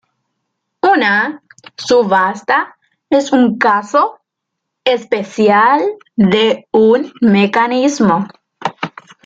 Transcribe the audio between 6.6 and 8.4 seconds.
un mecanismo.